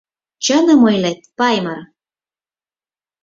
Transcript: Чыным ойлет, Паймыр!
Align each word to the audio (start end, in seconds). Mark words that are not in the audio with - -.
Чыным 0.45 0.81
ойлет, 0.87 1.19
Паймыр! 1.37 1.79